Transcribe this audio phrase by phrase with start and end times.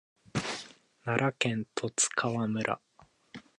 [1.05, 2.81] 奈良県十津川村